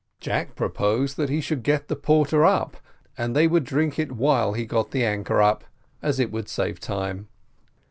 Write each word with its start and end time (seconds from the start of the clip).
Jack 0.19 0.55
proposed 0.55 1.15
that 1.17 1.29
he 1.29 1.39
should 1.39 1.61
get 1.61 1.87
the 1.87 1.95
porter 1.95 2.43
up, 2.43 2.75
and 3.19 3.35
they 3.35 3.45
would 3.45 3.63
drink 3.63 3.99
it 3.99 4.13
while 4.13 4.53
he 4.53 4.65
got 4.65 4.89
the 4.89 5.05
anchor 5.05 5.39
up, 5.43 5.63
as 6.01 6.19
it 6.19 6.31
would 6.31 6.49
save 6.49 6.79
time. 6.79 7.27